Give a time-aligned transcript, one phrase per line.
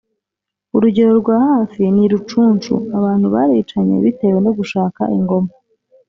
[0.75, 5.51] urugero rwa hafi ni rucunshu, abantu baricanye bitewe no gushaka ingoma